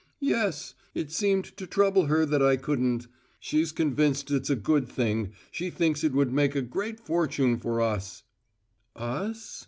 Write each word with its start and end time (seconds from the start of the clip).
"Yes. 0.19 0.73
It 0.95 1.11
seemed 1.11 1.45
to 1.57 1.67
trouble 1.67 2.07
her 2.07 2.25
that 2.25 2.41
I 2.41 2.57
couldn't. 2.57 3.05
She's 3.39 3.71
convinced 3.71 4.31
it's 4.31 4.49
a 4.49 4.55
good 4.55 4.89
thing: 4.89 5.31
she 5.51 5.69
thinks 5.69 6.03
it 6.03 6.13
would 6.13 6.33
make 6.33 6.55
a 6.55 6.63
great 6.63 6.99
fortune 6.99 7.59
for 7.59 7.81
us" 7.81 8.23
"`Us'?" 8.95 9.59